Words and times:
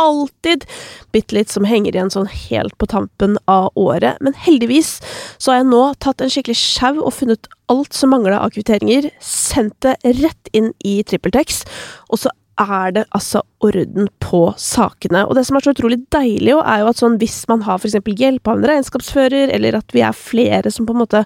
alltid 0.00 0.64
bitte 1.12 1.36
litt 1.36 1.52
som 1.52 1.66
henger 1.68 1.96
igjen 1.96 2.12
sånn 2.12 2.28
helt 2.30 2.76
på 2.78 2.88
tampen 2.90 3.38
av 3.50 3.70
året. 3.74 4.20
Men 4.24 4.36
heldigvis 4.46 4.98
så 5.38 5.52
har 5.52 5.60
jeg 5.60 5.70
nå 5.72 5.82
tatt 6.04 6.22
en 6.22 6.32
skikkelig 6.32 6.58
sjau 6.60 6.94
og 7.00 7.14
funnet 7.16 7.50
alt 7.72 7.96
som 7.96 8.12
mangla 8.14 8.40
av 8.44 8.54
kvitteringer, 8.54 9.10
sendt 9.20 9.78
det 9.84 9.96
rett 10.20 10.52
inn 10.56 10.72
i 10.86 11.00
TrippelTex, 11.06 11.64
og 12.12 12.22
så 12.22 12.32
er 12.60 12.94
det 12.96 13.04
altså 13.16 13.42
orden 13.64 14.08
på 14.22 14.42
sakene. 14.60 15.24
Og 15.26 15.36
det 15.36 15.46
som 15.48 15.58
er 15.58 15.66
så 15.66 15.74
utrolig 15.74 16.00
deilig, 16.14 16.52
jo, 16.54 16.62
er 16.64 16.82
jo 16.82 16.90
at 16.90 17.02
sånn 17.02 17.18
hvis 17.20 17.42
man 17.50 17.64
har 17.66 17.82
eksempel 17.82 18.16
hjelp 18.18 18.48
av 18.48 18.58
en 18.58 18.68
regnskapsfører, 18.72 19.52
eller 19.54 19.78
at 19.78 19.94
vi 19.96 20.04
er 20.04 20.16
flere 20.16 20.72
som 20.72 20.88
på 20.88 20.96
en 20.96 21.02
måte 21.04 21.24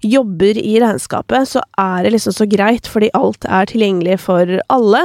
jobber 0.00 0.56
i 0.56 0.78
regnskapet, 0.80 1.48
så 1.48 1.60
er 1.78 2.04
det 2.04 2.14
liksom 2.14 2.32
så 2.32 2.46
greit, 2.48 2.88
fordi 2.88 3.10
alt 3.16 3.44
er 3.44 3.68
tilgjengelig 3.68 4.16
for 4.22 4.54
alle. 4.72 5.02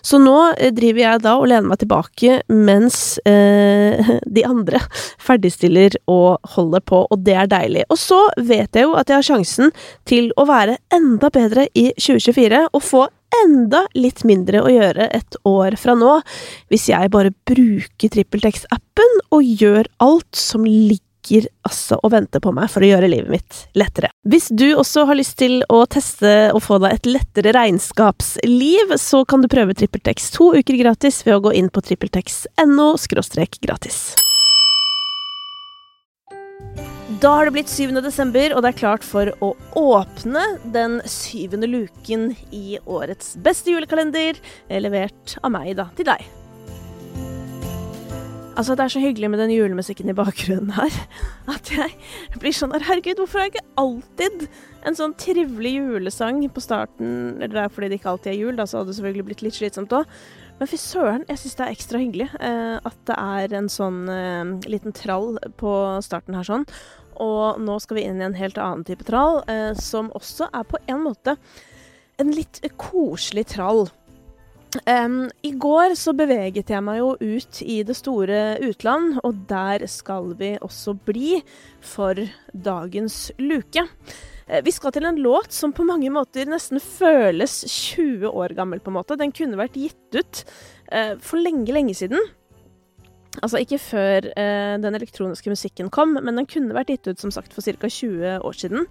Så 0.00 0.20
nå 0.22 0.36
eh, 0.56 0.72
driver 0.72 1.02
jeg 1.02 1.22
da 1.26 1.34
og 1.36 1.50
lener 1.50 1.68
meg 1.68 1.82
tilbake 1.82 2.40
mens 2.48 3.18
eh, 3.28 4.14
de 4.38 4.46
andre 4.48 4.80
ferdigstiller 5.20 5.98
og 6.08 6.54
holder 6.56 6.84
på, 6.88 7.04
og 7.04 7.24
det 7.26 7.36
er 7.36 7.52
deilig. 7.52 7.84
Og 7.92 8.00
så 8.00 8.22
vet 8.40 8.72
jeg 8.72 8.88
jo 8.88 8.96
at 8.96 9.10
jeg 9.10 9.20
har 9.20 9.28
sjansen 9.28 9.74
til 10.08 10.32
å 10.40 10.48
være 10.48 10.78
enda 10.94 11.32
bedre 11.34 11.68
i 11.76 11.90
2024 12.00 12.64
og 12.72 12.84
få 12.84 13.06
enda 13.44 13.84
litt 13.98 14.24
mindre 14.28 14.62
å 14.64 14.72
gjøre 14.72 15.08
et 15.14 15.38
år 15.48 15.76
fra 15.80 15.96
nå, 15.98 16.18
hvis 16.72 16.88
jeg 16.92 17.12
bare 17.14 17.34
bruker 17.48 18.14
TrippelTex-appen 18.14 19.20
og 19.34 19.44
gjør 19.44 19.90
alt 20.04 20.38
som 20.38 20.66
ligger 20.66 21.48
altså 21.66 21.98
og 22.00 22.12
venter 22.14 22.40
på 22.40 22.54
meg 22.56 22.70
for 22.72 22.84
å 22.84 22.88
gjøre 22.88 23.10
livet 23.10 23.32
mitt 23.32 23.58
lettere. 23.76 24.08
Hvis 24.28 24.48
du 24.48 24.70
også 24.70 25.04
har 25.10 25.18
lyst 25.18 25.36
til 25.42 25.60
å 25.68 25.82
teste 25.90 26.50
og 26.54 26.62
få 26.64 26.78
deg 26.80 26.96
et 26.96 27.10
lettere 27.10 27.52
regnskapsliv, 27.56 28.94
så 28.96 29.24
kan 29.28 29.44
du 29.44 29.50
prøve 29.52 29.76
TrippelTex 29.76 30.30
to 30.38 30.54
uker 30.56 30.80
gratis 30.80 31.20
ved 31.26 31.36
å 31.36 31.44
gå 31.48 31.58
inn 31.60 31.68
på 31.72 31.84
trippeltex.no 31.84 32.94
gratis. 33.60 34.00
Da 37.18 37.32
har 37.34 37.48
det 37.48 37.56
blitt 37.56 37.70
7. 37.72 37.96
desember, 37.98 38.52
og 38.54 38.62
det 38.62 38.68
er 38.70 38.76
klart 38.78 39.02
for 39.02 39.32
å 39.42 39.48
åpne 39.74 40.42
den 40.70 41.00
syvende 41.02 41.66
luken 41.66 42.28
i 42.54 42.78
årets 42.86 43.32
beste 43.42 43.72
julekalender, 43.74 44.38
levert 44.70 45.34
av 45.42 45.50
meg 45.50 45.72
da, 45.80 45.88
til 45.98 46.06
deg. 46.06 46.22
Altså, 48.54 48.76
det 48.78 48.84
er 48.84 48.94
så 48.94 49.02
hyggelig 49.02 49.32
med 49.32 49.42
den 49.42 49.50
julemusikken 49.56 50.12
i 50.12 50.14
bakgrunnen 50.18 50.70
her. 50.76 50.94
At 51.50 51.72
jeg 51.74 51.90
blir 52.38 52.54
sånn 52.54 52.74
Herregud, 52.74 53.18
hvorfor 53.18 53.42
har 53.42 53.48
jeg 53.48 53.56
ikke 53.56 53.82
alltid 53.82 54.46
en 54.86 54.98
sånn 54.98 55.16
trivelig 55.18 55.74
julesang 55.74 56.44
på 56.54 56.62
starten? 56.62 57.40
Eller 57.40 57.56
det 57.56 57.64
er 57.64 57.74
fordi 57.74 57.90
det 57.90 57.98
ikke 57.98 58.12
alltid 58.14 58.32
er 58.36 58.38
jul, 58.44 58.58
da, 58.58 58.66
så 58.66 58.78
hadde 58.80 58.92
det 58.92 59.00
selvfølgelig 59.00 59.26
blitt 59.32 59.44
litt 59.46 59.58
slitsomt 59.58 59.98
òg. 59.98 60.14
Men 60.58 60.70
fy 60.70 60.78
søren, 60.82 61.26
jeg 61.30 61.38
syns 61.38 61.58
det 61.58 61.66
er 61.66 61.74
ekstra 61.74 62.02
hyggelig 62.02 62.28
eh, 62.34 62.78
at 62.90 63.02
det 63.06 63.18
er 63.18 63.58
en 63.60 63.68
sånn 63.70 64.00
eh, 64.10 64.70
liten 64.70 64.94
trall 64.94 65.38
på 65.58 65.74
starten 66.02 66.34
her 66.34 66.46
sånn. 66.46 66.66
Og 67.22 67.60
nå 67.62 67.78
skal 67.82 67.98
vi 67.98 68.06
inn 68.08 68.22
i 68.22 68.26
en 68.28 68.38
helt 68.38 68.58
annen 68.62 68.86
type 68.86 69.06
trall, 69.08 69.42
eh, 69.50 69.72
som 69.78 70.12
også 70.16 70.50
er 70.52 70.66
på 70.68 70.80
en 70.86 71.04
måte 71.06 71.38
en 72.18 72.34
litt 72.34 72.60
koselig 72.80 73.46
trall. 73.54 73.86
Um, 74.84 75.30
I 75.42 75.54
går 75.56 75.94
så 75.96 76.12
beveget 76.16 76.68
jeg 76.68 76.84
meg 76.84 76.98
jo 77.00 77.14
ut 77.16 77.60
i 77.64 77.78
det 77.88 77.96
store 77.96 78.58
utland, 78.66 79.16
og 79.24 79.44
der 79.48 79.86
skal 79.88 80.34
vi 80.36 80.56
også 80.60 80.92
bli 81.08 81.38
for 81.80 82.18
dagens 82.52 83.30
luke. 83.40 83.86
Uh, 84.44 84.60
vi 84.66 84.74
skal 84.74 84.92
til 84.92 85.08
en 85.08 85.20
låt 85.24 85.56
som 85.56 85.72
på 85.72 85.86
mange 85.88 86.12
måter 86.12 86.50
nesten 86.50 86.82
føles 86.84 87.62
20 87.64 88.28
år 88.28 88.56
gammel, 88.58 88.82
på 88.84 88.92
en 88.92 88.98
måte. 88.98 89.16
Den 89.16 89.32
kunne 89.32 89.60
vært 89.60 89.78
gitt 89.80 90.20
ut 90.20 90.44
uh, 90.92 91.16
for 91.16 91.40
lenge, 91.40 91.72
lenge 91.72 91.96
siden. 91.96 92.20
Altså 93.38 93.60
ikke 93.62 93.78
før 93.78 94.28
uh, 94.32 94.76
den 94.82 94.98
elektroniske 94.98 95.52
musikken 95.52 95.90
kom, 95.94 96.16
men 96.16 96.40
den 96.40 96.48
kunne 96.50 96.74
vært 96.74 96.94
gitt 96.94 97.10
ut 97.10 97.22
som 97.22 97.34
sagt 97.34 97.54
for 97.54 97.62
ca. 97.62 97.88
20 97.88 98.38
år 98.42 98.60
siden. 98.64 98.86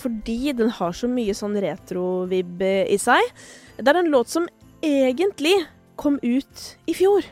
fordi 0.00 0.54
den 0.56 0.70
har 0.72 0.94
så 0.96 1.04
mye 1.12 1.34
sånn 1.36 1.52
retro-vib 1.60 2.62
i 2.64 2.96
seg. 2.96 3.20
Det 3.76 3.90
er 3.92 3.98
en 4.00 4.08
låt 4.08 4.30
som 4.32 4.46
egentlig 4.80 5.52
kom 6.00 6.16
ut 6.22 6.62
i 6.88 6.94
fjor. 6.96 7.26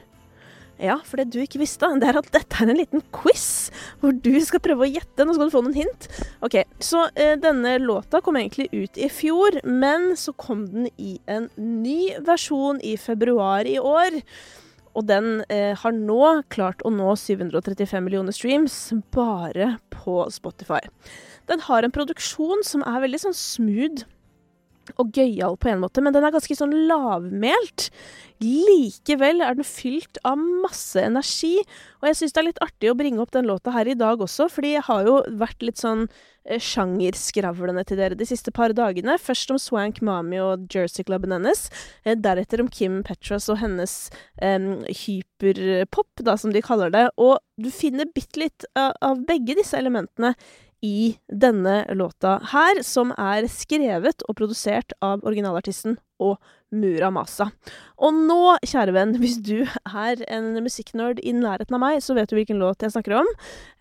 Ja, 0.77 0.99
for 1.09 1.17
det 1.17 1.31
du 1.33 1.39
ikke 1.41 1.61
visste, 1.63 1.89
det 1.97 2.11
er 2.11 2.19
at 2.21 2.29
dette 2.35 2.59
er 2.61 2.69
en 2.69 2.77
liten 2.77 3.01
quiz 3.15 3.71
hvor 4.03 4.13
du 4.13 4.35
skal 4.45 4.61
prøve 4.65 4.85
å 4.85 4.91
gjette. 4.91 5.25
Nå 5.25 5.37
skal 5.37 5.49
du 5.49 5.55
få 5.55 5.63
noen 5.65 5.79
hint. 5.79 6.09
Ok, 6.45 6.59
Så 6.85 7.07
eh, 7.17 7.35
denne 7.41 7.79
låta 7.81 8.21
kom 8.25 8.37
egentlig 8.37 8.69
ut 8.75 9.01
i 9.01 9.09
fjor, 9.09 9.63
men 9.65 10.13
så 10.21 10.37
kom 10.37 10.67
den 10.69 10.91
i 11.01 11.17
en 11.33 11.49
ny 11.57 12.13
versjon 12.27 12.83
i 12.85 12.97
februar 13.01 13.69
i 13.69 13.79
år. 13.81 14.21
Og 14.97 15.07
den 15.09 15.43
eh, 15.53 15.77
har 15.77 15.93
nå 15.93 16.21
klart 16.53 16.81
å 16.87 16.93
nå 16.93 17.13
735 17.21 18.01
millioner 18.05 18.35
streams 18.35 18.77
bare 19.15 19.77
på 19.93 20.23
Spotify. 20.33 20.81
Den 21.51 21.63
har 21.69 21.85
en 21.85 21.95
produksjon 21.95 22.65
som 22.67 22.85
er 22.89 23.03
veldig 23.05 23.27
sånn 23.27 23.37
smooth 23.37 24.07
og 24.97 25.11
gøyal 25.17 25.59
på 25.61 25.71
en 25.73 25.83
måte, 25.83 26.03
men 26.05 26.15
den 26.15 26.27
er 26.27 26.35
ganske 26.35 26.57
sånn 26.59 26.75
lavmælt. 26.89 27.91
Likevel 28.45 29.41
er 29.41 29.57
den 29.57 29.65
fylt 29.65 30.19
av 30.29 30.37
masse 30.37 31.01
energi, 31.01 31.55
og 32.03 32.11
jeg 32.11 32.19
syns 32.19 32.35
det 32.37 32.41
er 32.43 32.49
litt 32.51 32.65
artig 32.65 32.91
å 32.93 32.97
bringe 32.99 33.23
opp 33.23 33.33
den 33.33 33.49
låta 33.49 33.73
her 33.73 33.89
i 33.89 33.97
dag 33.97 34.21
også, 34.21 34.51
fordi 34.53 34.75
jeg 34.75 34.85
har 34.91 35.07
jo 35.09 35.15
vært 35.41 35.65
litt 35.65 35.81
sånn 35.81 36.05
eh, 36.45 36.61
sjangerskravlende 36.61 37.87
til 37.89 38.01
dere 38.03 38.19
de 38.19 38.29
siste 38.29 38.53
par 38.53 38.75
dagene. 38.77 39.17
Først 39.17 39.55
om 39.55 39.61
Swank 39.63 40.03
Mami 40.05 40.43
og 40.45 40.69
Jersey 40.73 41.07
Clubben 41.09 41.33
hennes, 41.33 41.71
eh, 42.05 42.13
deretter 42.13 42.61
om 42.61 42.69
Kim 42.69 43.01
Petras 43.07 43.49
og 43.53 43.63
hennes 43.63 43.97
um, 44.43 44.85
hyperpop, 44.85 46.13
da, 46.21 46.37
som 46.37 46.53
de 46.53 46.65
kaller 46.65 46.93
det, 46.93 47.09
og 47.17 47.39
du 47.57 47.71
finner 47.73 48.11
bitte 48.13 48.43
litt 48.43 48.69
av 48.77 49.25
begge 49.25 49.57
disse 49.57 49.79
elementene 49.81 50.35
i 50.85 51.17
denne 51.33 51.85
låta 51.97 52.37
her, 52.53 52.83
som 52.85 53.13
er 53.17 53.49
skrevet 53.51 54.25
og 54.29 54.37
produsert 54.39 54.93
av 55.05 55.25
originalartisten 55.27 55.97
og 56.23 56.37
Muramasa. 56.75 57.47
Og 58.03 58.17
nå, 58.27 58.57
kjære 58.67 58.95
venn, 58.97 59.15
hvis 59.23 59.39
du 59.45 59.65
er 59.65 60.23
en 60.33 60.51
musikknerd 60.65 61.21
i 61.23 61.35
nærheten 61.37 61.77
av 61.79 61.83
meg, 61.83 62.01
så 62.05 62.17
vet 62.17 62.31
du 62.31 62.37
hvilken 62.39 62.61
låt 62.61 62.85
jeg 62.85 62.95
snakker 62.95 63.17
om. 63.21 63.31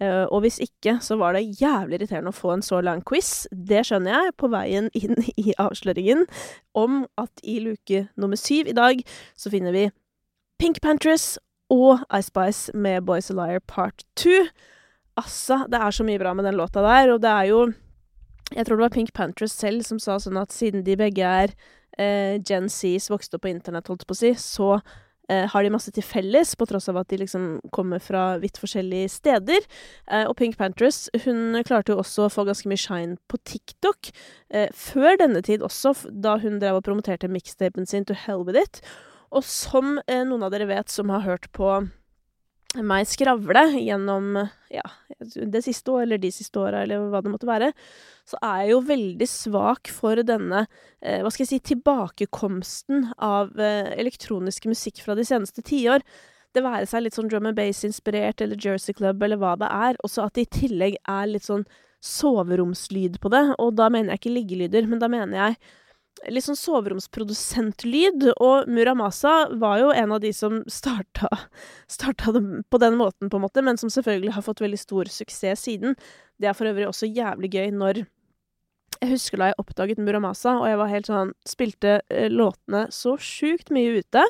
Uh, 0.04 0.26
og 0.30 0.46
hvis 0.46 0.60
ikke, 0.64 0.98
så 1.04 1.18
var 1.22 1.36
det 1.36 1.48
jævlig 1.60 2.00
irriterende 2.00 2.34
å 2.34 2.38
få 2.38 2.56
en 2.56 2.66
så 2.66 2.82
lang 2.86 3.04
quiz. 3.08 3.48
Det 3.52 3.86
skjønner 3.88 4.16
jeg, 4.16 4.36
på 4.42 4.52
veien 4.54 4.92
inn 4.98 5.18
i 5.42 5.56
avsløringen 5.62 6.26
om 6.78 7.04
at 7.22 7.44
i 7.44 7.60
luke 7.64 8.06
nummer 8.16 8.40
syv 8.40 8.72
i 8.72 8.78
dag 8.78 9.02
så 9.40 9.52
finner 9.54 9.76
vi 9.76 9.90
Pink 10.62 10.80
Pantress 10.84 11.36
og 11.74 12.06
Ice 12.14 12.30
Spice 12.30 12.78
med 12.78 13.04
Boys 13.08 13.32
a 13.32 13.36
Liar 13.36 13.64
Part 13.68 14.06
2. 14.22 14.46
Altså, 15.20 15.64
det 15.72 15.80
er 15.80 15.96
så 15.96 16.04
mye 16.04 16.20
bra 16.20 16.34
med 16.36 16.46
den 16.48 16.58
låta 16.60 16.84
der, 16.84 17.14
og 17.14 17.22
det 17.24 17.32
er 17.32 17.52
jo 17.54 17.66
Jeg 18.54 18.66
tror 18.66 18.78
det 18.78 18.86
var 18.86 18.94
Pink 18.94 19.14
Panthers 19.14 19.56
selv 19.58 19.82
som 19.88 19.98
sa 19.98 20.20
sånn 20.22 20.38
at 20.38 20.54
siden 20.54 20.84
de 20.86 20.94
begge 21.00 21.26
er 21.26 21.56
eh, 21.98 22.38
Gen 22.46 22.70
Zs, 22.70 23.10
vokste 23.10 23.40
opp 23.40 23.46
på 23.48 23.50
internett, 23.50 23.88
holdt 23.90 24.06
på 24.06 24.14
å 24.14 24.20
si, 24.20 24.36
så 24.38 24.76
eh, 25.30 25.48
har 25.50 25.66
de 25.66 25.72
masse 25.74 25.90
til 25.96 26.06
felles, 26.06 26.54
på 26.54 26.68
tross 26.70 26.86
av 26.92 27.00
at 27.02 27.10
de 27.10 27.24
liksom 27.24 27.48
kommer 27.74 28.04
fra 28.04 28.38
vidt 28.44 28.60
forskjellige 28.62 29.10
steder. 29.16 29.66
Eh, 30.12 30.28
og 30.30 30.36
Pink 30.38 30.60
Panthers, 30.62 31.08
hun 31.26 31.58
klarte 31.66 31.96
jo 31.96 32.04
også 32.04 32.28
å 32.28 32.34
få 32.36 32.46
ganske 32.46 32.70
mye 32.70 32.84
shine 32.86 33.18
på 33.32 33.42
TikTok, 33.50 34.14
eh, 34.54 34.70
før 34.70 35.18
denne 35.24 35.42
tid 35.42 35.66
også, 35.66 35.96
da 36.12 36.38
hun 36.44 36.62
drev 36.62 36.84
og 36.84 36.86
promoterte 36.86 37.32
mixtapen 37.32 37.90
sin 37.90 38.06
To 38.06 38.14
Hell 38.14 38.46
With 38.46 38.62
It. 38.62 38.84
Og 39.34 39.42
som 39.42 39.98
eh, 40.06 40.22
noen 40.22 40.46
av 40.46 40.54
dere 40.54 40.70
vet 40.70 40.94
som 40.94 41.10
har 41.10 41.26
hørt 41.26 41.50
på 41.56 41.80
meg 42.84 43.08
skravle 43.08 43.64
gjennom 43.78 44.36
ja, 44.74 44.84
det 45.20 45.62
siste 45.64 45.94
året, 45.94 46.08
eller 46.08 46.22
de 46.24 46.32
siste 46.34 46.60
åra, 46.60 46.84
eller 46.84 47.08
hva 47.12 47.22
det 47.24 47.32
måtte 47.32 47.50
være, 47.50 47.72
så 48.28 48.40
er 48.42 48.64
jeg 48.64 48.74
jo 48.74 48.82
veldig 48.90 49.28
svak 49.30 49.92
for 49.94 50.22
denne, 50.26 50.66
eh, 51.02 51.22
hva 51.24 51.32
skal 51.32 51.46
jeg 51.46 51.52
si, 51.54 51.62
tilbakekomsten 51.72 53.12
av 53.24 53.54
eh, 53.62 53.94
elektronisk 54.00 54.68
musikk 54.72 55.04
fra 55.06 55.16
de 55.18 55.28
seneste 55.28 55.64
tiår. 55.66 56.04
Det 56.56 56.64
være 56.66 56.88
seg 56.90 57.06
litt 57.06 57.18
sånn 57.18 57.30
drum 57.32 57.48
and 57.50 57.58
bass-inspirert, 57.58 58.42
eller 58.42 58.60
Jersey 58.60 58.96
Club, 58.96 59.24
eller 59.24 59.40
hva 59.40 59.56
det 59.60 59.70
er. 59.70 60.00
Også 60.08 60.26
at 60.26 60.38
det 60.38 60.48
i 60.48 60.54
tillegg 60.64 61.00
er 61.04 61.32
litt 61.32 61.48
sånn 61.48 61.66
soveromslyd 62.06 63.20
på 63.22 63.32
det. 63.34 63.44
Og 63.60 63.76
da 63.78 63.90
mener 63.92 64.14
jeg 64.16 64.24
ikke 64.24 64.38
liggelyder, 64.38 64.88
men 64.90 65.02
da 65.02 65.12
mener 65.12 65.42
jeg 65.42 65.60
litt 66.32 66.46
sånn 66.46 66.58
soveromsprodusentlyd, 66.58 68.30
og 68.42 68.70
Muramasa 68.72 69.36
var 69.62 69.80
jo 69.82 69.92
en 69.94 70.16
av 70.16 70.22
de 70.24 70.32
som 70.34 70.62
starta, 70.72 71.30
starta 71.92 72.34
det 72.36 72.44
på 72.72 72.82
den 72.82 72.98
måten, 73.00 73.30
på 73.30 73.40
en 73.40 73.46
måte, 73.46 73.64
men 73.66 73.80
som 73.82 73.92
selvfølgelig 73.94 74.36
har 74.38 74.46
fått 74.46 74.64
veldig 74.64 74.80
stor 74.80 75.12
suksess 75.12 75.68
siden. 75.68 75.98
Det 76.42 76.50
er 76.50 76.58
for 76.58 76.72
øvrig 76.72 76.88
også 76.90 77.12
jævlig 77.12 77.52
gøy 77.56 77.74
når 77.76 78.06
jeg 79.02 79.12
husker 79.12 79.42
da 79.42 79.50
jeg 79.50 79.60
oppdaget 79.62 80.00
Muramasa, 80.02 80.56
og 80.62 80.70
jeg 80.70 80.80
var 80.80 80.92
helt 80.92 81.10
sånn 81.10 81.34
Spilte 81.48 81.98
eh, 82.08 82.30
låtene 82.32 82.86
så 82.96 83.16
sjukt 83.22 83.72
mye 83.76 84.00
ute. 84.00 84.24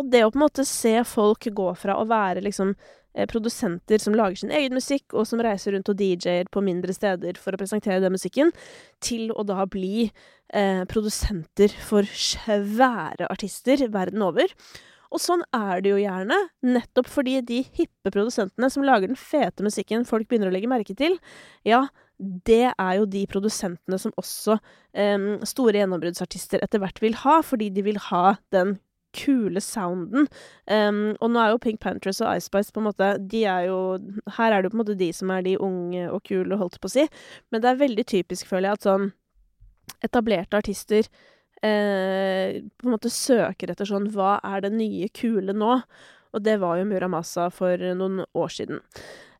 Og 0.00 0.08
det 0.12 0.24
å 0.24 0.30
på 0.32 0.40
en 0.40 0.46
måte 0.46 0.64
se 0.68 0.94
folk 1.08 1.50
gå 1.54 1.68
fra 1.78 1.98
å 1.98 2.06
være 2.08 2.42
liksom 2.46 2.72
eh, 2.72 3.28
produsenter 3.28 4.00
som 4.02 4.16
lager 4.16 4.40
sin 4.40 4.54
egen 4.54 4.78
musikk, 4.78 5.12
og 5.12 5.28
som 5.28 5.42
reiser 5.44 5.76
rundt 5.76 5.90
og 5.92 6.00
DJ-er 6.00 6.48
på 6.52 6.64
mindre 6.64 6.96
steder 6.96 7.40
for 7.40 7.54
å 7.54 7.60
presentere 7.60 8.00
den 8.04 8.16
musikken, 8.16 8.52
til 9.04 9.32
å 9.34 9.44
da 9.46 9.66
bli 9.68 10.08
eh, 10.54 10.84
produsenter 10.90 11.72
for 11.84 12.06
svære 12.08 13.28
artister 13.30 13.84
verden 13.92 14.24
over. 14.26 14.52
Og 15.08 15.22
sånn 15.24 15.40
er 15.56 15.80
det 15.80 15.94
jo 15.94 16.00
gjerne, 16.02 16.36
nettopp 16.68 17.08
fordi 17.08 17.38
de 17.48 17.62
hippe 17.78 18.12
produsentene 18.12 18.68
som 18.72 18.84
lager 18.84 19.08
den 19.08 19.16
fete 19.16 19.64
musikken 19.64 20.04
folk 20.08 20.28
begynner 20.28 20.50
å 20.50 20.54
legge 20.54 20.68
merke 20.68 20.96
til, 20.98 21.16
ja, 21.64 21.86
det 22.18 22.74
er 22.74 22.92
jo 22.98 23.06
de 23.08 23.22
produsentene 23.30 23.96
som 24.00 24.12
også 24.20 24.58
eh, 24.92 25.30
store 25.48 25.80
gjennombruddsartister 25.80 26.64
etter 26.64 26.82
hvert 26.82 27.00
vil 27.00 27.16
ha, 27.22 27.38
fordi 27.46 27.70
de 27.72 27.86
vil 27.86 28.00
ha 28.10 28.36
den 28.52 28.76
kule 29.16 29.60
sounden. 29.64 30.28
Um, 30.70 31.16
og 31.20 31.32
nå 31.32 31.40
er 31.40 31.52
jo 31.52 31.60
Pink 31.62 31.80
Panthers 31.80 32.20
og 32.20 32.36
Ice 32.36 32.50
på 32.52 32.82
en 32.82 32.88
måte 32.88 33.14
de 33.30 33.44
er 33.48 33.68
jo, 33.68 33.78
Her 34.36 34.52
er 34.52 34.60
det 34.60 34.68
jo 34.68 34.74
på 34.74 34.78
en 34.78 34.82
måte 34.82 34.98
de 34.98 35.08
som 35.16 35.32
er 35.32 35.46
de 35.46 35.56
unge 35.56 36.04
og 36.12 36.22
kule, 36.28 36.58
holdt 36.60 36.80
på 36.82 36.90
å 36.90 36.94
si. 36.98 37.06
Men 37.50 37.64
det 37.64 37.72
er 37.72 37.82
veldig 37.82 38.06
typisk, 38.08 38.48
føler 38.50 38.70
jeg, 38.70 38.80
at 38.80 38.88
sånn 38.88 39.08
etablerte 40.04 40.58
artister 40.58 41.06
eh, 41.62 42.60
på 42.62 42.86
en 42.86 42.94
måte 42.94 43.10
søker 43.12 43.72
etter 43.72 43.88
sånn 43.88 44.10
Hva 44.14 44.38
er 44.46 44.66
det 44.66 44.74
nye 44.76 45.08
kule 45.14 45.54
nå? 45.56 45.80
Og 46.36 46.44
det 46.44 46.58
var 46.60 46.78
jo 46.78 46.88
Muramasa 46.88 47.48
for 47.54 47.80
noen 47.96 48.20
år 48.36 48.52
siden. 48.52 48.82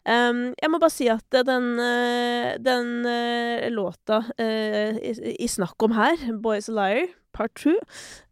Um, 0.09 0.55
jeg 0.57 0.71
må 0.73 0.79
bare 0.81 0.95
si 0.95 1.09
at 1.13 1.37
den, 1.45 1.75
uh, 1.77 2.55
den 2.65 3.05
uh, 3.05 3.67
låta 3.75 4.23
uh, 4.41 4.97
i, 4.97 5.13
i, 5.35 5.49
snakk 5.51 5.77
om 5.85 5.93
her, 5.99 6.17
'Boys 6.33 6.71
a 6.73 6.77
Liar', 6.79 7.13
part 7.37 7.53
two, 7.55 7.77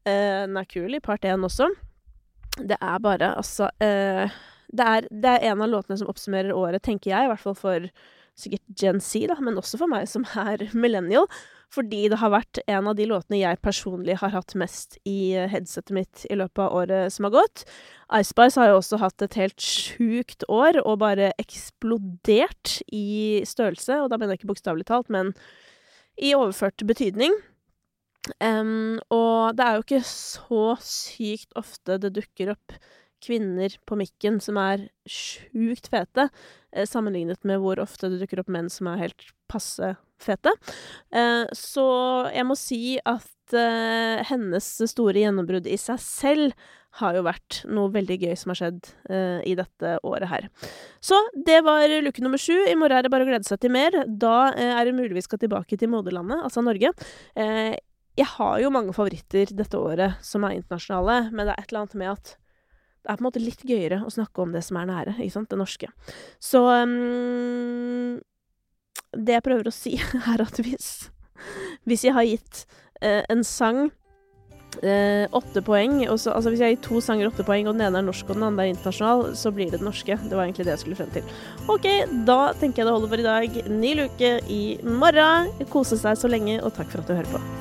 den 0.07 0.57
er 0.57 0.65
kul 0.71 0.97
i 0.97 1.03
part 1.05 1.27
én 1.29 1.45
også. 1.45 1.69
Det 2.57 2.79
er 2.81 2.99
bare, 2.99 3.35
altså 3.37 3.69
det 3.79 4.87
er, 4.87 5.07
det 5.11 5.31
er, 5.31 5.45
en 5.51 5.63
av 5.63 5.69
låtene 5.69 5.99
som 6.01 6.09
oppsummerer 6.09 6.55
året, 6.57 6.83
tenker 6.83 7.11
jeg, 7.11 7.27
i 7.27 7.31
hvert 7.31 7.43
fall 7.43 7.59
for 7.59 7.89
sikkert 8.37 8.65
Gen 8.79 9.01
Z, 9.01 9.27
da, 9.31 9.37
men 9.43 9.59
også 9.61 9.81
for 9.81 9.91
meg 9.91 10.09
som 10.11 10.27
er 10.37 10.67
millennial. 10.85 11.29
Fordi 11.75 12.05
det 12.13 12.21
har 12.21 12.31
vært 12.31 12.61
en 12.71 12.87
av 12.87 12.95
de 12.95 13.09
låtene 13.11 13.41
jeg 13.41 13.59
personlig 13.65 14.21
har 14.21 14.31
hatt 14.37 14.55
mest 14.59 15.01
i 15.09 15.35
eh, 15.35 15.49
headsetet 15.51 15.91
mitt 15.97 16.23
i 16.31 16.37
løpet 16.39 16.63
av 16.63 16.77
året 16.79 17.13
som 17.13 17.27
har 17.27 17.35
gått. 17.35 17.65
Ice 18.15 18.31
Spice 18.31 18.61
har 18.61 18.71
jo 18.71 18.79
også 18.79 19.01
hatt 19.03 19.25
et 19.27 19.39
helt 19.41 19.59
sjukt 19.59 20.47
år 20.47 20.79
og 20.85 21.01
bare 21.03 21.33
eksplodert 21.43 22.79
i 22.95 23.43
størrelse. 23.49 23.99
Og 24.05 24.13
da 24.13 24.21
mener 24.21 24.37
jeg 24.37 24.45
ikke 24.45 24.53
bokstavelig 24.55 24.87
talt, 24.87 25.11
men 25.11 25.35
i 26.17 26.37
overført 26.39 26.87
betydning. 26.87 27.35
Um, 28.43 28.99
og 29.15 29.59
det 29.59 29.67
er 29.67 29.77
jo 29.77 29.85
ikke 29.85 30.07
så 30.07 30.63
sykt 30.83 31.53
ofte 31.59 31.99
det 32.03 32.15
dukker 32.17 32.57
opp 32.57 32.75
kvinner 33.27 33.75
på 33.89 33.99
mikken 33.99 34.41
som 34.43 34.59
er 34.61 34.87
sjukt 35.09 35.91
fete, 35.93 36.29
eh, 36.73 36.87
sammenlignet 36.89 37.43
med 37.45 37.61
hvor 37.63 37.81
ofte 37.83 38.11
det 38.13 38.21
dukker 38.23 38.43
opp 38.43 38.53
menn 38.53 38.71
som 38.73 38.91
er 38.91 39.03
helt 39.07 39.31
passe 39.51 39.95
fete. 40.23 40.53
Eh, 41.13 41.45
så 41.53 41.87
jeg 42.33 42.47
må 42.49 42.57
si 42.59 42.97
at 43.05 43.57
eh, 43.57 44.25
hennes 44.31 44.71
store 44.91 45.23
gjennombrudd 45.23 45.69
i 45.69 45.79
seg 45.81 46.03
selv 46.03 46.67
har 46.97 47.13
jo 47.13 47.27
vært 47.27 47.59
noe 47.69 47.93
veldig 47.93 48.17
gøy 48.23 48.33
som 48.41 48.55
har 48.55 48.57
skjedd 48.57 48.87
i 49.45 49.53
dette 49.59 49.91
året 50.09 50.31
her. 50.31 50.47
Så 51.05 51.19
det 51.45 51.59
var 51.67 51.93
luke 52.01 52.23
nummer 52.25 52.41
sju. 52.41 52.55
I 52.57 52.73
morgen 52.73 52.97
er 52.97 53.05
det 53.05 53.11
bare 53.13 53.27
å 53.27 53.29
glede 53.29 53.45
seg 53.45 53.61
til 53.61 53.75
mer. 53.75 53.99
Da 54.09 54.55
er 54.57 54.81
det 54.89 54.95
mulig 54.97 55.19
vi 55.19 55.27
skal 55.27 55.43
tilbake 55.43 55.77
til 55.77 55.93
moderlandet, 55.93 56.41
altså 56.41 56.65
Norge. 56.65 56.95
Jeg 58.17 58.31
har 58.33 58.57
jo 58.63 58.73
mange 58.73 58.97
favoritter 58.97 59.53
dette 59.53 59.77
året 59.77 60.25
som 60.25 60.49
er 60.49 60.57
internasjonale, 60.57 61.19
men 61.35 61.45
det 61.45 61.53
er 61.53 61.61
et 61.61 61.69
eller 61.69 61.83
annet 61.85 62.01
med 62.01 62.15
at 62.15 62.33
det 63.07 63.13
er 63.13 63.19
på 63.21 63.23
en 63.23 63.29
måte 63.29 63.43
litt 63.43 63.61
gøyere 63.63 64.01
å 64.03 64.11
snakke 64.11 64.43
om 64.43 64.55
det 64.55 64.65
som 64.67 64.81
er 64.81 64.89
nære, 64.91 65.13
ikke 65.21 65.35
sant, 65.37 65.51
det 65.53 65.61
norske. 65.61 65.91
Så 66.43 66.63
um, 66.67 68.17
Det 69.15 69.37
jeg 69.37 69.45
prøver 69.47 69.71
å 69.71 69.75
si, 69.75 69.95
er 70.33 70.43
at 70.43 70.59
hvis 70.59 71.13
Hvis 71.87 72.03
jeg 72.03 72.17
har 72.17 72.27
gitt 72.27 72.65
uh, 73.05 73.23
en 73.31 73.45
sang 73.47 73.85
uh, 73.87 75.27
åtte 75.39 75.63
poeng, 75.63 76.01
så, 76.19 76.33
altså 76.35 76.51
hvis 76.51 76.65
jeg 76.65 76.75
gitt 76.75 76.89
to 76.89 76.99
sanger 77.05 77.31
åtte 77.31 77.47
poeng, 77.47 77.69
og 77.69 77.77
den 77.77 77.87
ene 77.87 78.03
er 78.03 78.09
norsk 78.09 78.27
og 78.33 78.41
den 78.41 78.49
andre 78.49 78.67
er 78.67 78.75
internasjonal, 78.75 79.37
så 79.39 79.53
blir 79.55 79.71
det 79.71 79.79
den 79.79 79.87
norske. 79.87 80.19
Det 80.19 80.35
var 80.35 80.49
egentlig 80.49 80.67
det 80.67 80.75
jeg 80.75 80.83
skulle 80.83 80.99
frem 80.99 81.13
til. 81.15 81.37
OK, 81.71 81.87
da 82.27 82.41
tenker 82.59 82.83
jeg 82.83 82.89
det 82.89 82.97
holder 82.97 83.15
for 83.15 83.23
i 83.23 83.29
dag. 83.29 83.61
Ny 83.71 83.95
luke 84.03 84.33
i 84.51 84.65
morgen. 84.83 85.55
Kose 85.71 86.01
seg 86.01 86.19
så 86.19 86.33
lenge, 86.33 86.59
og 86.65 86.75
takk 86.75 86.91
for 86.91 87.05
at 87.05 87.13
du 87.13 87.15
hører 87.21 87.37
på. 87.37 87.56